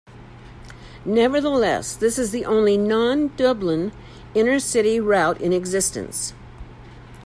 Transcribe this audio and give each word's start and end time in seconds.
Nevertheless, 1.05 1.95
this 1.95 2.17
is 2.17 2.31
the 2.31 2.43
only 2.43 2.75
non-Dublin 2.75 3.91
InterCity 4.33 4.99
route 4.99 5.39
in 5.39 5.53
existence. 5.53 6.33